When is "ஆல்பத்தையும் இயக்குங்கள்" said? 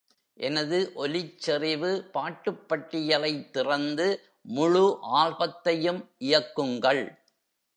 5.19-7.05